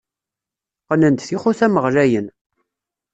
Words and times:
Qqnen-d 0.81 1.19
tixutam 1.21 1.75
ɣlayen. 1.83 2.27